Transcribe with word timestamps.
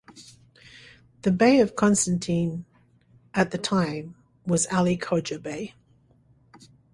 The 1.21 1.31
Bey 1.31 1.59
of 1.59 1.75
Constantine 1.75 2.65
at 3.35 3.51
the 3.51 3.59
time 3.59 4.15
was 4.47 4.65
Ali 4.73 4.97
Khodja 4.97 5.37
Bey. 5.37 5.75